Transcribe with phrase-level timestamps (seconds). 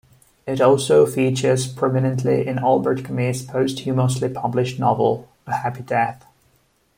[0.47, 6.25] It also features prominently in Albert Camus' posthumously published novel, A Happy Death.